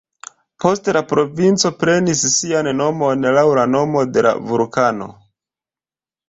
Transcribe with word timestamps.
Poste 0.63 0.93
la 0.95 1.01
provinco 1.09 1.69
prenis 1.83 2.23
sian 2.37 2.71
nomon 2.79 3.29
laŭ 3.37 3.45
la 3.61 3.67
nomo 3.75 4.03
de 4.17 4.25
la 4.29 4.33
vulkano. 4.49 5.11